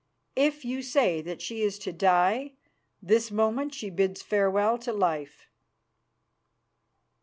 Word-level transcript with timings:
If 0.35 0.65
you 0.65 0.81
say 0.81 1.21
that 1.21 1.43
she 1.43 1.61
is 1.61 1.77
to 1.77 1.93
die, 1.93 2.53
this 3.03 3.29
moment 3.29 3.75
she 3.75 3.91
bids 3.91 4.23
farewell 4.23 4.79
to 4.79 4.91
life." 4.91 5.45